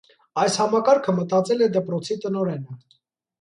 [0.43, 2.81] Այս համակարգը մտածել է դպրոցի տնօրենը։